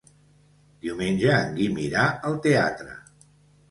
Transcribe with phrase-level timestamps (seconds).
[0.85, 3.01] Diumenge en Guim irà al teatre.